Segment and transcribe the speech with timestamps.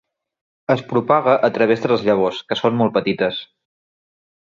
[0.75, 3.47] Es propaga a través de les llavors que són molt petites.